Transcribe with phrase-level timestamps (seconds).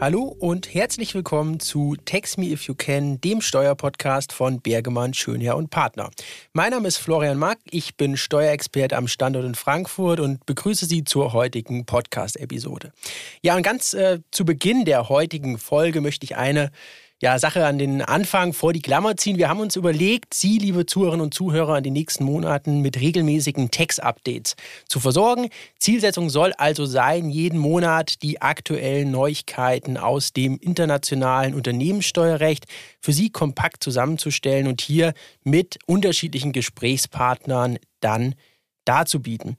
[0.00, 5.56] Hallo und herzlich willkommen zu Text Me If You Can, dem Steuerpodcast von Bergemann, Schönherr
[5.56, 6.10] und Partner.
[6.52, 11.02] Mein Name ist Florian Mack, ich bin Steuerexperte am Standort in Frankfurt und begrüße Sie
[11.02, 12.92] zur heutigen Podcast-Episode.
[13.42, 16.70] Ja, und ganz äh, zu Beginn der heutigen Folge möchte ich eine
[17.20, 19.38] ja, Sache an den Anfang vor die Klammer ziehen.
[19.38, 23.72] Wir haben uns überlegt, Sie, liebe Zuhörerinnen und Zuhörer, in den nächsten Monaten mit regelmäßigen
[23.72, 24.54] Text-Updates
[24.88, 25.48] zu versorgen.
[25.80, 32.66] Zielsetzung soll also sein, jeden Monat die aktuellen Neuigkeiten aus dem internationalen Unternehmenssteuerrecht
[33.00, 35.12] für Sie kompakt zusammenzustellen und hier
[35.42, 38.36] mit unterschiedlichen Gesprächspartnern dann
[38.84, 39.56] darzubieten.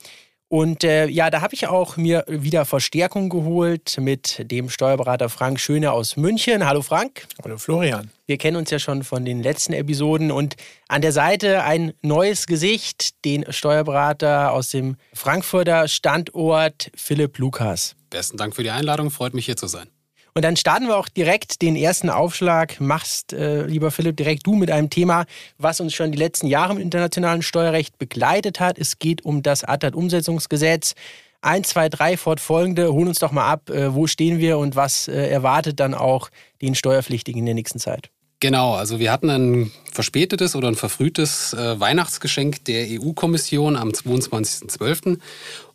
[0.52, 5.60] Und äh, ja, da habe ich auch mir wieder Verstärkung geholt mit dem Steuerberater Frank
[5.60, 6.66] Schöne aus München.
[6.66, 7.28] Hallo Frank.
[7.44, 8.10] Hallo Florian.
[8.26, 10.56] Wir kennen uns ja schon von den letzten Episoden und
[10.88, 17.96] an der Seite ein neues Gesicht, den Steuerberater aus dem Frankfurter Standort Philipp Lukas.
[18.10, 19.88] Besten Dank für die Einladung, freut mich hier zu sein.
[20.34, 22.80] Und dann starten wir auch direkt den ersten Aufschlag.
[22.80, 25.26] Machst, äh, lieber Philipp, direkt du mit einem Thema,
[25.58, 28.78] was uns schon die letzten Jahre im internationalen Steuerrecht begleitet hat.
[28.78, 30.96] Es geht um das ATAT-Umsetzungsgesetz.
[31.42, 32.92] Eins, zwei, drei fortfolgende.
[32.94, 36.30] Holen uns doch mal ab, äh, wo stehen wir und was äh, erwartet dann auch
[36.62, 38.10] den Steuerpflichtigen in der nächsten Zeit?
[38.42, 45.20] Genau, also wir hatten ein verspätetes oder ein verfrühtes äh, Weihnachtsgeschenk der EU-Kommission am 22.12.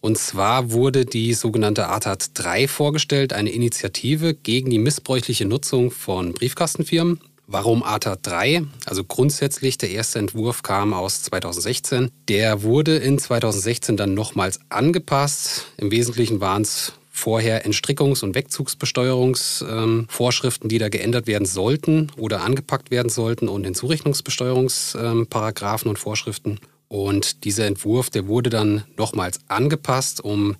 [0.00, 6.32] Und zwar wurde die sogenannte ATAT 3 vorgestellt, eine Initiative gegen die missbräuchliche Nutzung von
[6.32, 7.20] Briefkastenfirmen.
[7.46, 8.62] Warum ATAT 3?
[8.86, 12.10] Also grundsätzlich, der erste Entwurf kam aus 2016.
[12.28, 15.66] Der wurde in 2016 dann nochmals angepasst.
[15.76, 22.90] Im Wesentlichen waren es vorher Entstrickungs- und Wegzugsbesteuerungsvorschriften, die da geändert werden sollten oder angepackt
[22.90, 26.58] werden sollten und in Zurechnungsbesteuerungsparagraphen und Vorschriften.
[26.88, 30.56] Und dieser Entwurf, der wurde dann nochmals angepasst, um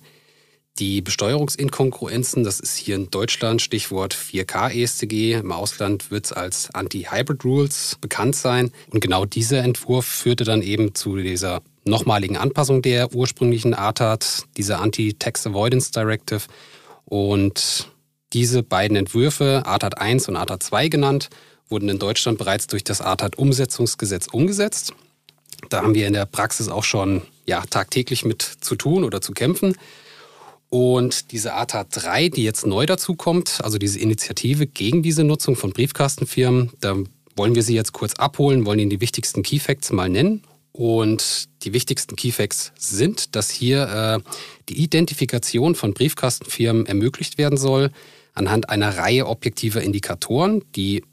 [0.79, 6.73] die Besteuerungsinkongruenzen, das ist hier in Deutschland Stichwort 4K ESTG, im Ausland wird es als
[6.73, 8.71] Anti-Hybrid Rules bekannt sein.
[8.91, 14.81] Und genau dieser Entwurf führte dann eben zu dieser nochmaligen Anpassung der ursprünglichen ATAT, dieser
[14.81, 16.41] Anti-Tax Avoidance Directive.
[17.05, 17.89] Und
[18.33, 21.29] diese beiden Entwürfe, ATAT 1 und ATAT 2 genannt,
[21.69, 24.93] wurden in Deutschland bereits durch das ATAT-Umsetzungsgesetz umgesetzt.
[25.69, 29.31] Da haben wir in der Praxis auch schon ja, tagtäglich mit zu tun oder zu
[29.33, 29.75] kämpfen.
[30.69, 35.55] Und diese ATAT 3, die jetzt neu dazu kommt, also diese Initiative gegen diese Nutzung
[35.55, 36.95] von Briefkastenfirmen, da
[37.35, 40.41] wollen wir Sie jetzt kurz abholen, wollen Ihnen die wichtigsten Key Facts mal nennen
[40.75, 44.29] und die wichtigsten Keyfacts sind, dass hier äh,
[44.67, 47.91] die Identifikation von Briefkastenfirmen ermöglicht werden soll
[48.33, 51.05] anhand einer Reihe objektiver Indikatoren, die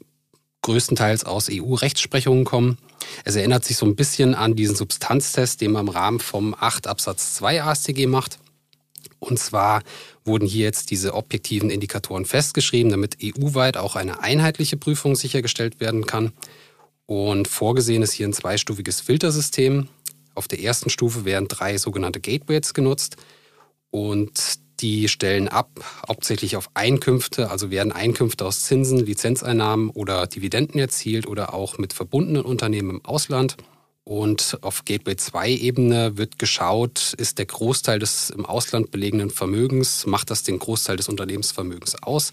[0.63, 2.77] größtenteils aus EU-Rechtsprechungen kommen.
[3.23, 6.87] Es erinnert sich so ein bisschen an diesen Substanztest, den man im Rahmen vom 8
[6.87, 8.39] Absatz 2 AStG macht.
[9.19, 9.83] Und zwar
[10.25, 16.05] wurden hier jetzt diese objektiven Indikatoren festgeschrieben, damit EU-weit auch eine einheitliche Prüfung sichergestellt werden
[16.05, 16.33] kann.
[17.05, 19.89] Und vorgesehen ist hier ein zweistufiges Filtersystem.
[20.35, 23.17] Auf der ersten Stufe werden drei sogenannte Gateways genutzt
[23.91, 25.69] und die stellen ab,
[26.07, 31.93] hauptsächlich auf Einkünfte, also werden Einkünfte aus Zinsen, Lizenzeinnahmen oder Dividenden erzielt oder auch mit
[31.93, 33.55] verbundenen Unternehmen im Ausland.
[34.03, 40.05] Und auf Gateway 2 Ebene wird geschaut, ist der Großteil des im Ausland belegenen Vermögens,
[40.05, 42.31] macht das den Großteil des Unternehmensvermögens aus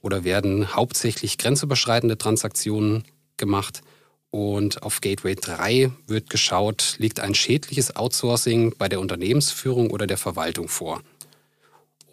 [0.00, 3.04] oder werden hauptsächlich grenzüberschreitende Transaktionen
[3.36, 3.82] gemacht?
[4.32, 10.16] Und auf Gateway 3 wird geschaut, liegt ein schädliches Outsourcing bei der Unternehmensführung oder der
[10.16, 11.02] Verwaltung vor.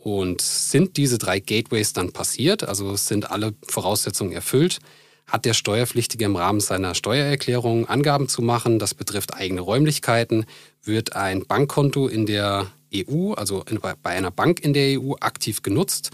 [0.03, 4.79] Und sind diese drei Gateways dann passiert, also sind alle Voraussetzungen erfüllt,
[5.27, 8.79] hat der Steuerpflichtige im Rahmen seiner Steuererklärung Angaben zu machen.
[8.79, 10.45] Das betrifft eigene Räumlichkeiten,
[10.83, 13.63] wird ein Bankkonto in der EU, also
[14.01, 16.11] bei einer Bank in der EU, aktiv genutzt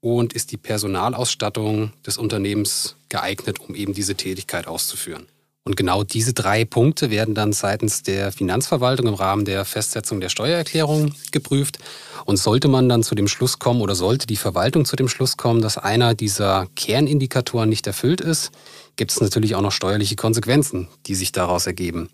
[0.00, 5.26] und ist die Personalausstattung des Unternehmens geeignet, um eben diese Tätigkeit auszuführen.
[5.64, 10.30] Und genau diese drei Punkte werden dann seitens der Finanzverwaltung im Rahmen der Festsetzung der
[10.30, 11.78] Steuererklärung geprüft.
[12.24, 15.36] Und sollte man dann zu dem Schluss kommen oder sollte die Verwaltung zu dem Schluss
[15.36, 18.50] kommen, dass einer dieser Kernindikatoren nicht erfüllt ist,
[18.96, 22.08] gibt es natürlich auch noch steuerliche Konsequenzen, die sich daraus ergeben.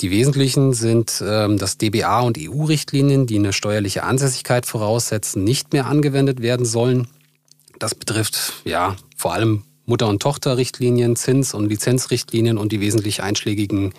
[0.00, 5.86] Die wesentlichen sind, ähm, dass DBA und EU-Richtlinien, die eine steuerliche Ansässigkeit voraussetzen, nicht mehr
[5.86, 7.06] angewendet werden sollen.
[7.78, 13.92] Das betrifft ja vor allem Mutter- und Tochterrichtlinien, Zins- und Lizenzrichtlinien und die wesentlich einschlägigen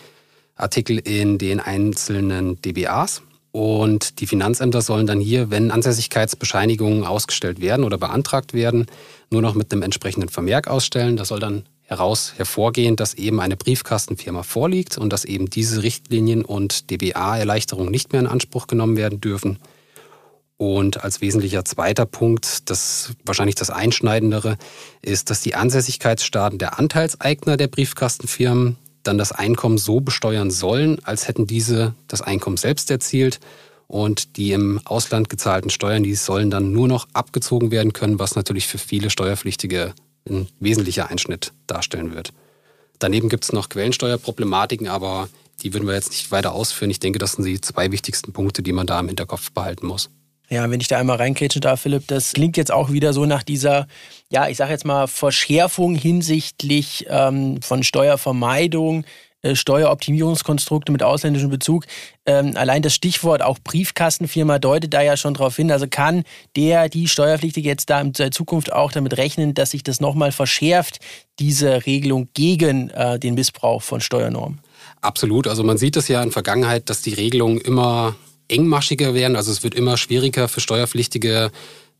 [0.55, 3.21] Artikel in den einzelnen DBAs.
[3.51, 8.87] Und die Finanzämter sollen dann hier, wenn Ansässigkeitsbescheinigungen ausgestellt werden oder beantragt werden,
[9.29, 11.15] nur noch mit einem entsprechenden Vermerk ausstellen.
[11.15, 16.43] Das soll dann heraus hervorgehen, dass eben eine Briefkastenfirma vorliegt und dass eben diese Richtlinien
[16.43, 19.59] und DBA-Erleichterungen nicht mehr in Anspruch genommen werden dürfen.
[20.57, 24.57] Und als wesentlicher zweiter Punkt, das wahrscheinlich das Einschneidendere,
[25.01, 31.27] ist, dass die Ansässigkeitsstaaten der Anteilseigner der Briefkastenfirmen dann das Einkommen so besteuern sollen, als
[31.27, 33.39] hätten diese das Einkommen selbst erzielt.
[33.87, 38.35] Und die im Ausland gezahlten Steuern, die sollen dann nur noch abgezogen werden können, was
[38.35, 39.93] natürlich für viele Steuerpflichtige
[40.27, 42.33] ein wesentlicher Einschnitt darstellen wird.
[42.97, 45.29] Daneben gibt es noch Quellensteuerproblematiken, aber
[45.61, 46.89] die würden wir jetzt nicht weiter ausführen.
[46.89, 50.09] Ich denke, das sind die zwei wichtigsten Punkte, die man da im Hinterkopf behalten muss.
[50.49, 53.43] Ja, wenn ich da einmal reinkrätschen darf, Philipp, das klingt jetzt auch wieder so nach
[53.43, 53.87] dieser,
[54.29, 59.05] ja, ich sage jetzt mal, Verschärfung hinsichtlich ähm, von Steuervermeidung,
[59.45, 61.85] äh, Steueroptimierungskonstrukte mit ausländischem Bezug.
[62.25, 65.71] Ähm, allein das Stichwort auch Briefkastenfirma deutet da ja schon darauf hin.
[65.71, 66.23] Also kann
[66.55, 70.31] der, die Steuerpflichtige jetzt da in der Zukunft auch damit rechnen, dass sich das nochmal
[70.31, 70.99] verschärft,
[71.39, 74.59] diese Regelung gegen äh, den Missbrauch von Steuernormen?
[75.01, 75.47] Absolut.
[75.47, 78.15] Also man sieht es ja in Vergangenheit, dass die Regelungen immer
[78.47, 79.35] engmaschiger werden.
[79.35, 81.51] Also es wird immer schwieriger für Steuerpflichtige,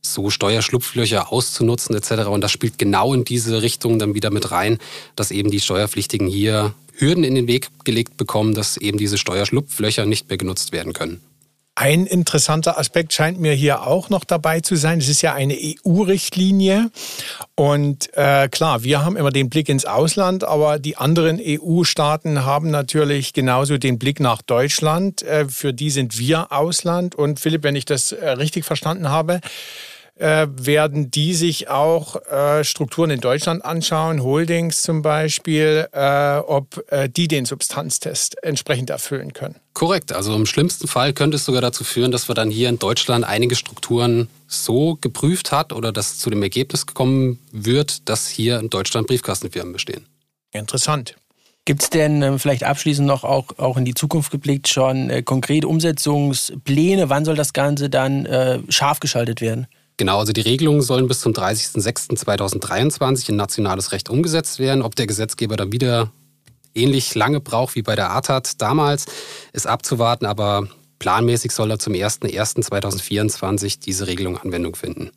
[0.02, 2.28] so Steuerschlupflöcher auszunutzen etc.
[2.28, 4.78] Und das spielt genau in diese Richtung dann wieder mit rein,
[5.16, 10.06] dass eben die Steuerpflichtigen hier Hürden in den Weg gelegt bekommen, dass eben diese Steuerschlupflöcher
[10.06, 11.20] nicht mehr genutzt werden können.
[11.78, 14.98] Ein interessanter Aspekt scheint mir hier auch noch dabei zu sein.
[14.98, 16.90] Es ist ja eine EU-Richtlinie.
[17.54, 22.70] Und äh, klar, wir haben immer den Blick ins Ausland, aber die anderen EU-Staaten haben
[22.70, 25.22] natürlich genauso den Blick nach Deutschland.
[25.22, 27.14] Äh, für die sind wir Ausland.
[27.14, 29.42] Und Philipp, wenn ich das äh, richtig verstanden habe,
[30.16, 36.84] äh, werden die sich auch äh, Strukturen in Deutschland anschauen, Holdings zum Beispiel, äh, ob
[36.90, 39.56] äh, die den Substanztest entsprechend erfüllen können.
[39.74, 40.12] Korrekt.
[40.12, 43.24] Also im schlimmsten Fall könnte es sogar dazu führen, dass wir dann hier in Deutschland
[43.24, 48.70] einige Strukturen so geprüft hat oder dass zu dem Ergebnis gekommen wird, dass hier in
[48.70, 50.06] Deutschland Briefkastenfirmen bestehen.
[50.52, 51.16] Interessant.
[51.66, 55.22] Gibt es denn äh, vielleicht abschließend noch auch, auch in die Zukunft geblickt schon äh,
[55.22, 57.10] konkrete Umsetzungspläne?
[57.10, 59.66] Wann soll das Ganze dann äh, scharf geschaltet werden?
[59.98, 64.82] Genau, also die Regelungen sollen bis zum 30.06.2023 in nationales Recht umgesetzt werden.
[64.82, 66.12] Ob der Gesetzgeber dann wieder
[66.74, 69.06] ähnlich lange braucht wie bei der ATAT damals,
[69.54, 75.10] ist abzuwarten, aber planmäßig soll er zum 01.01.2024 diese Regelung Anwendung finden.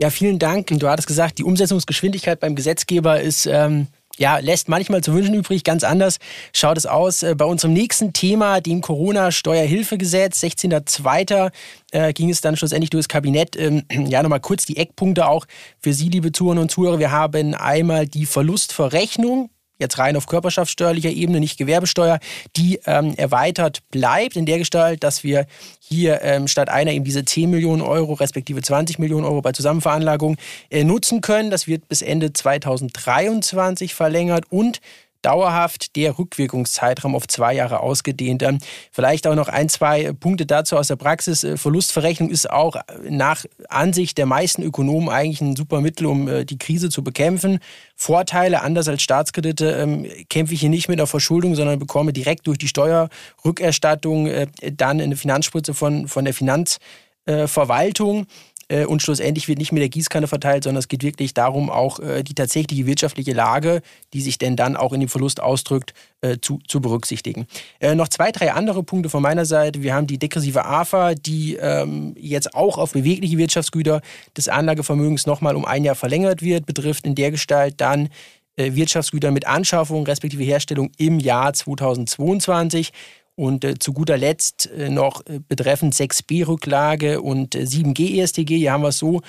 [0.00, 0.68] Ja, vielen Dank.
[0.68, 5.64] Du hattest gesagt, die Umsetzungsgeschwindigkeit beim Gesetzgeber ist ähm, ja, lässt manchmal zu wünschen übrig.
[5.64, 6.18] Ganz anders
[6.52, 10.42] schaut es aus äh, bei unserem nächsten Thema, dem Corona-Steuerhilfegesetz.
[10.42, 11.50] 16.02.
[11.92, 13.56] Äh, ging es dann schlussendlich durchs Kabinett.
[13.56, 15.46] Ähm, ja, nochmal kurz die Eckpunkte auch
[15.80, 16.98] für Sie, liebe Zuhörerinnen und Zuhörer.
[16.98, 22.18] Wir haben einmal die Verlustverrechnung jetzt rein auf körperschaftssteuerlicher Ebene, nicht Gewerbesteuer,
[22.56, 25.46] die ähm, erweitert bleibt in der Gestalt, dass wir
[25.78, 30.36] hier ähm, statt einer eben diese 10 Millionen Euro respektive 20 Millionen Euro bei Zusammenveranlagung
[30.70, 31.50] äh, nutzen können.
[31.50, 34.80] Das wird bis Ende 2023 verlängert und
[35.22, 38.42] dauerhaft der Rückwirkungszeitraum auf zwei Jahre ausgedehnt.
[38.42, 38.58] Ähm,
[38.92, 41.44] vielleicht auch noch ein, zwei Punkte dazu aus der Praxis.
[41.44, 42.76] Äh, Verlustverrechnung ist auch
[43.08, 47.58] nach Ansicht der meisten Ökonomen eigentlich ein super Mittel, um äh, die Krise zu bekämpfen.
[47.96, 52.46] Vorteile, anders als Staatskredite, ähm, kämpfe ich hier nicht mit der Verschuldung, sondern bekomme direkt
[52.46, 58.26] durch die Steuerrückerstattung äh, dann eine Finanzspritze von, von der Finanzverwaltung.
[58.68, 62.00] Äh, und schlussendlich wird nicht mehr der Gießkanne verteilt, sondern es geht wirklich darum, auch
[62.00, 63.82] äh, die tatsächliche wirtschaftliche Lage,
[64.12, 67.46] die sich denn dann auch in dem Verlust ausdrückt, äh, zu, zu berücksichtigen.
[67.94, 69.82] noch zwei, drei andere Punkte von meiner Seite.
[69.82, 74.00] Wir haben die degressive AFA, die ähm, jetzt auch auf bewegliche Wirtschaftsgüter
[74.36, 78.08] des Anlagevermögens nochmal um ein Jahr verlängert wird, betrifft in der Gestalt dann
[78.56, 82.90] Wirtschaftsgüter mit Anschaffung respektive Herstellung im Jahr 2022.
[83.38, 88.88] Und äh, zu guter Letzt äh, noch äh, betreffend 6b-Rücklage und 7g-ESTG, hier haben wir
[88.88, 89.20] es so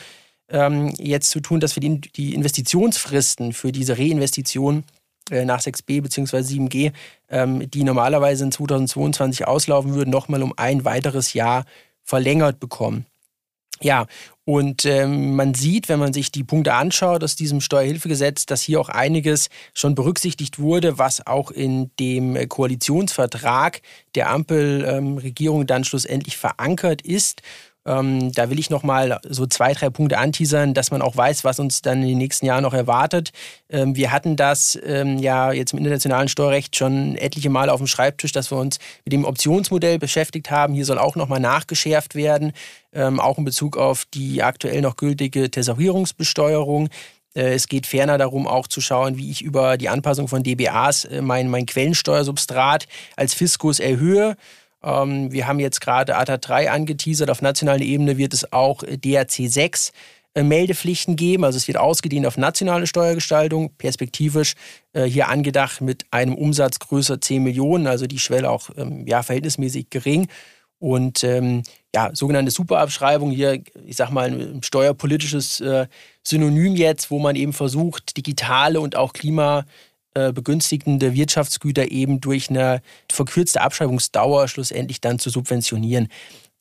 [0.50, 4.84] ähm, jetzt zu tun, dass wir die, die Investitionsfristen für diese Reinvestition
[5.30, 6.38] äh, nach 6b bzw.
[6.38, 6.92] 7g,
[7.30, 11.66] ähm, die normalerweise in 2022 auslaufen würden, nochmal um ein weiteres Jahr
[12.01, 13.06] verlängert bekommen.
[13.81, 14.07] Ja,
[14.43, 18.81] und ähm, man sieht, wenn man sich die Punkte anschaut aus diesem Steuerhilfegesetz, dass hier
[18.81, 23.81] auch einiges schon berücksichtigt wurde, was auch in dem Koalitionsvertrag
[24.15, 27.43] der Ampelregierung ähm, dann schlussendlich verankert ist.
[27.86, 31.43] Ähm, da will ich noch mal so zwei, drei Punkte anteasern, dass man auch weiß,
[31.43, 33.31] was uns dann in den nächsten Jahren noch erwartet.
[33.69, 37.88] Ähm, wir hatten das ähm, ja jetzt im internationalen Steuerrecht schon etliche Male auf dem
[37.88, 40.74] Schreibtisch, dass wir uns mit dem Optionsmodell beschäftigt haben.
[40.74, 42.51] Hier soll auch noch mal nachgeschärft werden,
[42.93, 46.89] ähm, auch in Bezug auf die aktuell noch gültige Tesorierungsbesteuerung.
[47.36, 51.05] Äh, es geht ferner darum, auch zu schauen, wie ich über die Anpassung von DBAs
[51.05, 54.36] äh, mein, mein Quellensteuersubstrat als Fiskus erhöhe.
[54.83, 57.29] Ähm, wir haben jetzt gerade ATA 3 angeteasert.
[57.29, 59.91] Auf nationaler Ebene wird es auch DRC 6
[60.36, 61.43] äh, Meldepflichten geben.
[61.43, 64.53] Also es wird ausgedehnt auf nationale Steuergestaltung, perspektivisch
[64.93, 69.24] äh, hier angedacht mit einem Umsatz größer 10 Millionen, also die Schwelle auch ähm, ja,
[69.24, 70.27] verhältnismäßig gering.
[70.77, 75.88] Und ähm, ja, sogenannte Superabschreibung hier, ich sag mal, ein steuerpolitisches äh,
[76.24, 79.12] Synonym jetzt, wo man eben versucht, digitale und auch
[80.13, 86.08] klimabegünstigende Wirtschaftsgüter eben durch eine verkürzte Abschreibungsdauer schlussendlich dann zu subventionieren.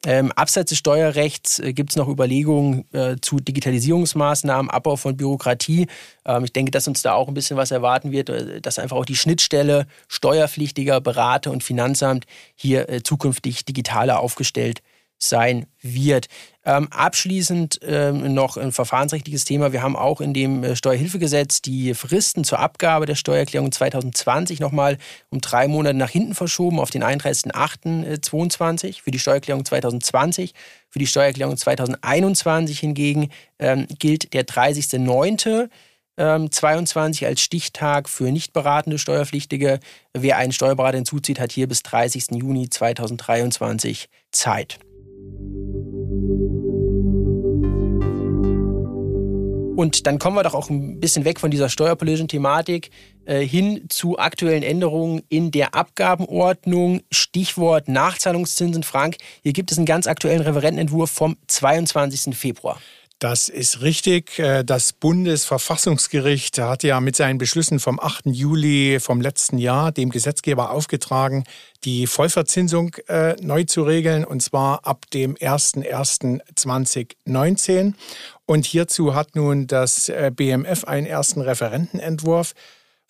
[0.07, 5.89] Ähm, abseits des Steuerrechts äh, gibt es noch Überlegungen äh, zu Digitalisierungsmaßnahmen, Abbau von Bürokratie.
[6.25, 8.97] Ähm, ich denke, dass uns da auch ein bisschen was erwarten wird, äh, dass einfach
[8.97, 14.83] auch die Schnittstelle steuerpflichtiger Berater und Finanzamt hier äh, zukünftig digitaler aufgestellt
[15.19, 16.29] sein wird.
[16.65, 19.73] Ähm, abschließend ähm, noch ein verfahrensrechtliches Thema.
[19.73, 24.99] Wir haben auch in dem äh, Steuerhilfegesetz die Fristen zur Abgabe der Steuererklärung 2020 nochmal
[25.31, 30.53] um drei Monate nach hinten verschoben auf den 31.08.22 für die Steuererklärung 2020.
[30.91, 35.69] Für die Steuererklärung 2021 hingegen ähm, gilt der 30.09.
[36.19, 39.79] 22 als Stichtag für nicht beratende Steuerpflichtige.
[40.15, 42.33] Wer einen Steuerberater hinzuzieht, hat hier bis 30.
[42.33, 44.81] Juni 2023 Zeit.
[49.79, 52.91] Und dann kommen wir doch auch ein bisschen weg von dieser steuerpolitischen Thematik
[53.27, 57.03] äh, hin zu aktuellen Änderungen in der Abgabenordnung.
[57.13, 58.83] Stichwort Nachzahlungszinsen.
[58.83, 62.37] Frank, hier gibt es einen ganz aktuellen Referentenentwurf vom 22.
[62.37, 62.81] Februar.
[63.19, 64.39] Das ist richtig.
[64.39, 68.27] Äh, das Bundesverfassungsgericht hat ja mit seinen Beschlüssen vom 8.
[68.27, 71.43] Juli vom letzten Jahr dem Gesetzgeber aufgetragen,
[71.83, 77.95] die Vollverzinsung äh, neu zu regeln, und zwar ab dem 01.01.2019.
[78.47, 82.55] Und hierzu hat nun das äh, BMF einen ersten Referentenentwurf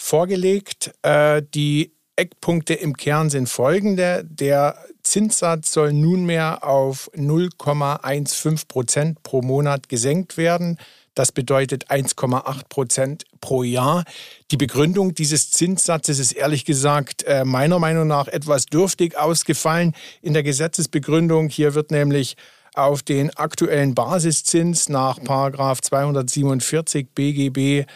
[0.00, 0.92] vorgelegt.
[1.04, 4.24] Die Eckpunkte im Kern sind folgende.
[4.28, 10.78] Der Zinssatz soll nunmehr auf 0,15 Prozent pro Monat gesenkt werden.
[11.14, 14.04] Das bedeutet 1,8 Prozent pro Jahr.
[14.50, 20.32] Die Begründung dieses Zinssatzes ist ehrlich gesagt äh, meiner Meinung nach etwas dürftig ausgefallen in
[20.32, 21.48] der Gesetzesbegründung.
[21.48, 22.36] Hier wird nämlich
[22.74, 27.86] auf den aktuellen Basiszins nach 247 BGB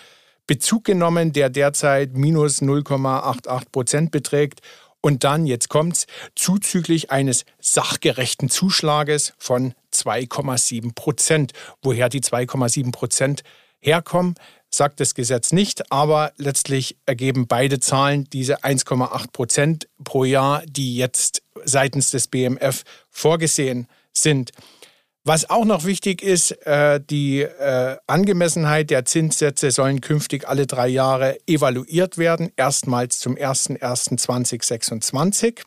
[0.46, 4.60] Bezug genommen, der derzeit minus 0,88 Prozent beträgt.
[5.00, 6.06] Und dann, jetzt kommt's,
[6.36, 11.52] zuzüglich eines sachgerechten Zuschlages von 2,7 Prozent.
[11.82, 13.42] Woher die 2,7 Prozent
[13.80, 14.36] herkommen,
[14.70, 20.96] sagt das Gesetz nicht, aber letztlich ergeben beide Zahlen diese 1,8 Prozent pro Jahr, die
[20.96, 24.52] jetzt seitens des BMF vorgesehen sind.
[25.24, 30.88] Was auch noch wichtig ist, äh, die äh, Angemessenheit der Zinssätze sollen künftig alle drei
[30.88, 35.60] Jahre evaluiert werden, erstmals zum 01.01.2026.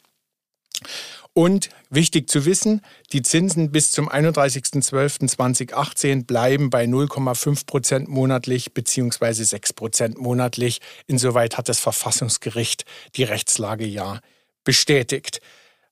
[1.32, 2.82] Und wichtig zu wissen,
[3.14, 9.44] die Zinsen bis zum 31.12.2018 bleiben bei 0,5 Prozent monatlich bzw.
[9.44, 10.82] 6 Prozent monatlich.
[11.08, 12.84] Insoweit hat das Verfassungsgericht
[13.16, 14.20] die Rechtslage ja
[14.66, 15.40] bestätigt.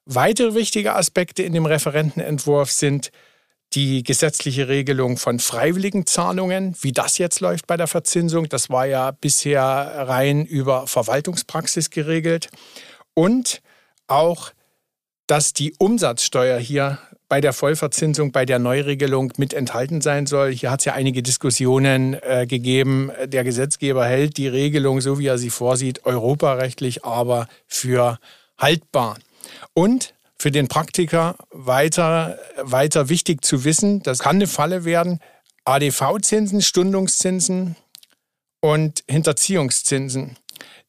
[0.06, 3.12] Weitere wichtige Aspekte in dem Referentenentwurf sind,
[3.76, 8.86] die gesetzliche Regelung von freiwilligen Zahlungen, wie das jetzt läuft bei der Verzinsung, das war
[8.86, 12.50] ja bisher rein über Verwaltungspraxis geregelt.
[13.14, 13.62] Und
[14.08, 14.52] auch,
[15.28, 17.00] dass die Umsatzsteuer hier
[17.30, 20.52] bei der Vollverzinsung, bei der Neuregelung mit enthalten sein soll.
[20.52, 23.12] Hier hat es ja einige Diskussionen äh, gegeben.
[23.26, 28.20] Der Gesetzgeber hält die Regelung, so wie er sie vorsieht, europarechtlich aber für
[28.60, 29.18] haltbar.
[29.74, 34.04] Und für den Praktiker weiter, weiter wichtig zu wissen.
[34.04, 35.20] Das kann eine Falle werden.
[35.66, 37.76] ADV-Zinsen, Stundungszinsen
[38.60, 40.38] und Hinterziehungszinsen,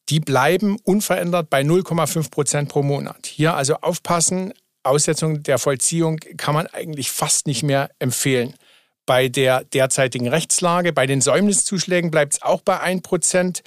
[0.09, 3.25] die bleiben unverändert bei 0,5 Prozent pro Monat.
[3.25, 8.53] Hier also aufpassen, Aussetzung der Vollziehung kann man eigentlich fast nicht mehr empfehlen.
[9.05, 13.63] Bei der derzeitigen Rechtslage, bei den Säumniszuschlägen bleibt es auch bei 1 Prozent.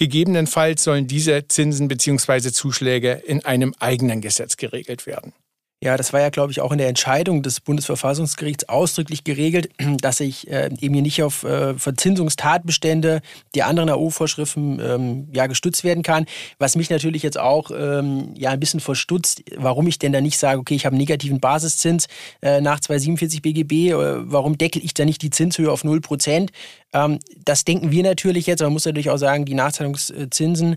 [0.00, 2.52] Gegebenenfalls sollen diese Zinsen bzw.
[2.52, 5.34] Zuschläge in einem eigenen Gesetz geregelt werden.
[5.82, 9.70] Ja, das war ja, glaube ich, auch in der Entscheidung des Bundesverfassungsgerichts ausdrücklich geregelt,
[10.02, 13.22] dass ich äh, eben hier nicht auf äh, Verzinsungstatbestände
[13.54, 16.26] der anderen AO-Vorschriften ähm, ja, gestützt werden kann.
[16.58, 20.38] Was mich natürlich jetzt auch ähm, ja, ein bisschen verstutzt, warum ich denn da nicht
[20.38, 22.08] sage, okay, ich habe einen negativen Basiszins
[22.42, 26.50] äh, nach 247 BGB, äh, warum deckel ich da nicht die Zinshöhe auf 0 Prozent?
[26.92, 30.76] Ähm, das denken wir natürlich jetzt, man muss natürlich auch sagen, die Nachzahlungszinsen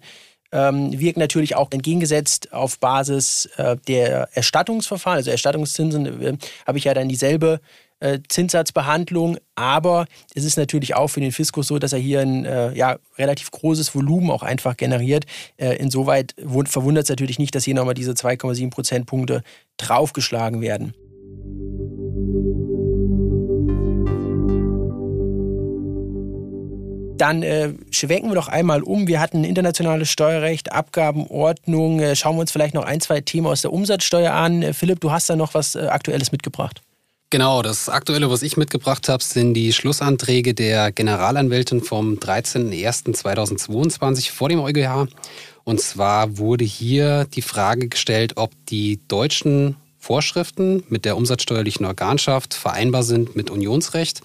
[0.53, 5.17] ähm, wirken natürlich auch entgegengesetzt auf Basis äh, der Erstattungsverfahren.
[5.17, 7.59] Also Erstattungszinsen äh, habe ich ja dann dieselbe
[7.99, 10.05] äh, Zinssatzbehandlung, aber
[10.35, 13.49] es ist natürlich auch für den Fiskus so, dass er hier ein äh, ja, relativ
[13.49, 15.25] großes Volumen auch einfach generiert.
[15.57, 19.41] Äh, insoweit verwundert es natürlich nicht, dass hier nochmal diese 2,7 Prozentpunkte
[19.77, 20.93] draufgeschlagen werden.
[27.17, 29.07] Dann äh, schwenken wir doch einmal um.
[29.07, 31.99] Wir hatten internationales Steuerrecht, Abgabenordnung.
[31.99, 34.63] Äh, schauen wir uns vielleicht noch ein, zwei Themen aus der Umsatzsteuer an.
[34.63, 36.81] Äh, Philipp, du hast da noch was äh, Aktuelles mitgebracht.
[37.29, 44.49] Genau, das Aktuelle, was ich mitgebracht habe, sind die Schlussanträge der Generalanwältin vom 13.01.2022 vor
[44.49, 45.07] dem EuGH.
[45.63, 52.53] Und zwar wurde hier die Frage gestellt, ob die deutschen Vorschriften mit der umsatzsteuerlichen Organschaft
[52.53, 54.21] vereinbar sind mit Unionsrecht.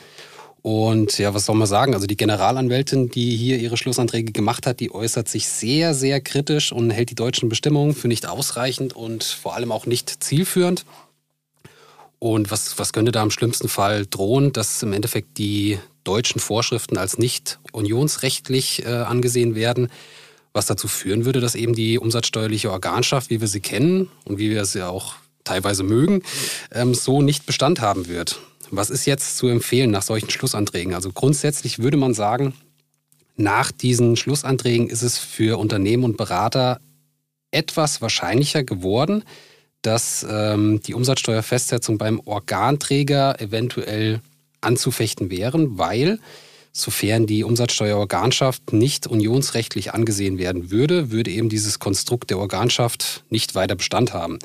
[0.70, 1.94] Und ja, was soll man sagen?
[1.94, 6.72] Also die Generalanwältin, die hier ihre Schlussanträge gemacht hat, die äußert sich sehr, sehr kritisch
[6.72, 10.84] und hält die deutschen Bestimmungen für nicht ausreichend und vor allem auch nicht zielführend.
[12.18, 16.98] Und was, was könnte da im schlimmsten Fall drohen, dass im Endeffekt die deutschen Vorschriften
[16.98, 19.88] als nicht unionsrechtlich äh, angesehen werden,
[20.52, 24.50] was dazu führen würde, dass eben die umsatzsteuerliche Organschaft, wie wir sie kennen und wie
[24.50, 26.24] wir sie auch teilweise mögen,
[26.72, 28.38] ähm, so nicht Bestand haben wird.
[28.70, 30.94] Was ist jetzt zu empfehlen nach solchen Schlussanträgen?
[30.94, 32.54] Also grundsätzlich würde man sagen,
[33.36, 36.80] nach diesen Schlussanträgen ist es für Unternehmen und Berater
[37.50, 39.24] etwas wahrscheinlicher geworden,
[39.82, 44.20] dass ähm, die Umsatzsteuerfestsetzung beim Organträger eventuell
[44.60, 46.18] anzufechten wären, weil
[46.72, 53.54] sofern die Umsatzsteuerorganschaft nicht unionsrechtlich angesehen werden würde, würde eben dieses Konstrukt der Organschaft nicht
[53.54, 54.38] weiter Bestand haben.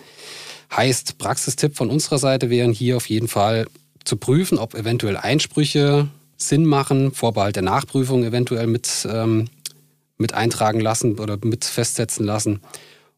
[0.76, 3.68] Heißt, Praxistipp von unserer Seite wären hier auf jeden Fall
[4.04, 6.08] zu prüfen, ob eventuell Einsprüche
[6.38, 9.48] Sinn machen, Vorbehalt der Nachprüfung eventuell mit, ähm,
[10.18, 12.62] mit eintragen lassen oder mit festsetzen lassen.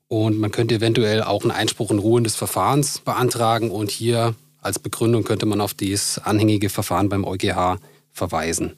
[0.07, 4.79] Und man könnte eventuell auch einen Einspruch in Ruhen des Verfahrens beantragen und hier als
[4.79, 7.77] Begründung könnte man auf dieses anhängige Verfahren beim EuGH
[8.11, 8.73] verweisen.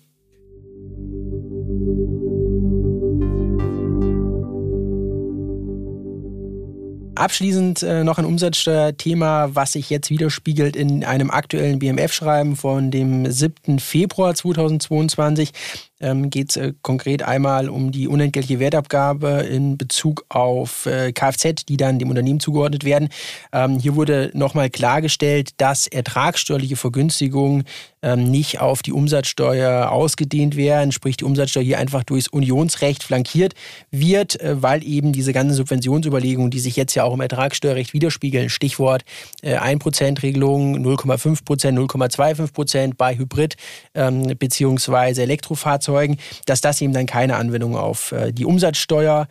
[7.17, 13.29] Abschließend äh, noch ein Umsatzsteuerthema, was sich jetzt widerspiegelt in einem aktuellen BMF-Schreiben von dem
[13.31, 13.79] 7.
[13.79, 15.51] Februar 2022
[15.99, 21.65] ähm, geht es äh, konkret einmal um die unentgeltliche Wertabgabe in Bezug auf äh, Kfz,
[21.65, 23.10] die dann dem Unternehmen zugeordnet werden.
[23.51, 27.63] Ähm, hier wurde nochmal klargestellt, dass ertragssteuerliche Vergünstigungen
[28.03, 33.53] ähm, nicht auf die Umsatzsteuer ausgedehnt werden, sprich die Umsatzsteuer hier einfach durchs Unionsrecht flankiert
[33.91, 38.49] wird, äh, weil eben diese ganzen Subventionsüberlegungen, die sich jetzt ja auch im Ertragssteuerrecht widerspiegeln,
[38.49, 39.03] Stichwort
[39.41, 43.55] äh, 1%-Regelung, 0,5%, 0,25% bei Hybrid-
[43.95, 45.21] ähm, bzw.
[45.21, 49.28] Elektrofahrzeugen, erzeugen, dass das eben dann keine Anwendung auf äh, die Umsatzsteuer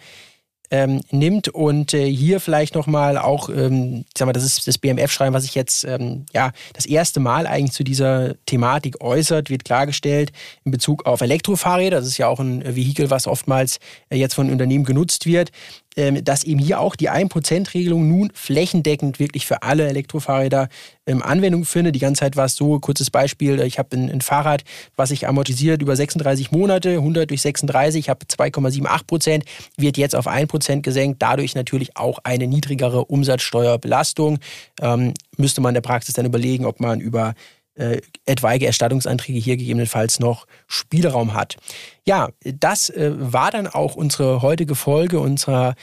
[0.71, 4.79] ähm, nimmt und äh, hier vielleicht nochmal auch, ähm, ich sag mal, das ist das
[4.79, 9.65] BMF-Schreiben, was sich jetzt ähm, ja das erste Mal eigentlich zu dieser Thematik äußert, wird
[9.65, 10.33] klargestellt
[10.65, 11.99] in Bezug auf Elektrofahrräder.
[11.99, 13.79] Das ist ja auch ein Vehikel, was oftmals
[14.11, 15.53] äh, jetzt von Unternehmen genutzt wird.
[15.99, 20.69] Ähm, dass eben hier auch die 1%-Regelung nun flächendeckend wirklich für alle Elektrofahrräder
[21.07, 21.95] ähm, Anwendung findet.
[21.95, 24.63] Die ganze Zeit war es so, kurzes Beispiel, ich habe ein, ein, Fahrrad,
[24.97, 29.45] was sich amortisiert über 36 Monate, 100 durch 36, ich habe 2,78%
[29.79, 34.39] wird jetzt auf 1% gesenkt, dadurch natürlich auch eine niedrigere Umsatzsteuerbelastung.
[34.83, 37.35] Ähm, müsste man in der Praxis dann überlegen, ob man über
[37.77, 41.57] äh, etwaige Erstattungsanträge hier gegebenenfalls noch Spielraum hat.
[42.05, 45.75] Ja, das äh, war dann auch unsere heutige Folge, unser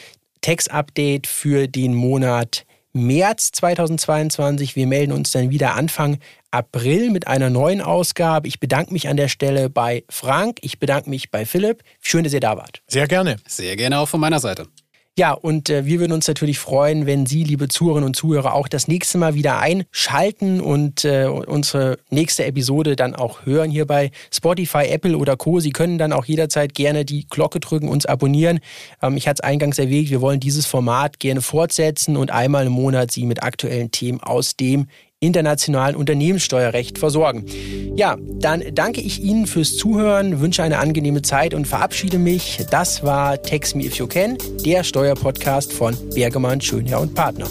[0.42, 4.76] Text-Update für den Monat März 2022.
[4.76, 6.20] Wir melden uns dann wieder Anfang
[6.52, 8.48] April mit einer neuen Ausgabe.
[8.48, 11.84] Ich bedanke mich an der Stelle bei Frank, ich bedanke mich bei Philipp.
[12.02, 12.84] Schön, dass ihr da wart.
[12.88, 13.38] Sehr gerne.
[13.48, 14.68] Sehr gerne auch von meiner Seite.
[15.16, 18.68] Ja, und äh, wir würden uns natürlich freuen, wenn Sie, liebe Zuhörerinnen und Zuhörer, auch
[18.68, 24.10] das nächste Mal wieder einschalten und äh, unsere nächste Episode dann auch hören hier bei
[24.32, 25.60] Spotify, Apple oder Co.
[25.60, 28.60] Sie können dann auch jederzeit gerne die Glocke drücken, uns abonnieren.
[29.04, 32.72] Ähm, ich hatte es eingangs erwähnt, wir wollen dieses Format gerne fortsetzen und einmal im
[32.72, 34.88] Monat Sie mit aktuellen Themen aus dem
[35.24, 37.46] internationalen Unternehmenssteuerrecht versorgen.
[37.96, 42.66] Ja, dann danke ich Ihnen fürs Zuhören, wünsche eine angenehme Zeit und verabschiede mich.
[42.72, 47.48] Das war Text Me If You Can, der Steuerpodcast von Bergemann, Schönherr und Partner.